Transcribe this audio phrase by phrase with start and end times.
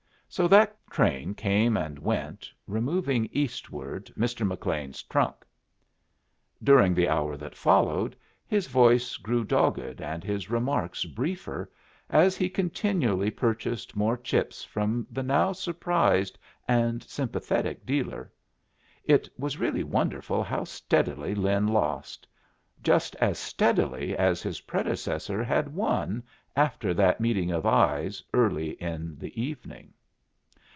[0.33, 4.47] So that train came and went, removing eastward Mr.
[4.47, 5.43] McLean's trunk.
[6.63, 8.15] During the hour that followed
[8.47, 11.69] his voice grew dogged and his remarks briefer,
[12.09, 18.31] as he continually purchased more chips from the now surprised and sympathetic dealer.
[19.03, 22.25] It was really wonderful how steadily Lin lost
[22.81, 26.23] just as steadily as his predecessor had won
[26.55, 29.91] after that meeting of eyes early in the evening.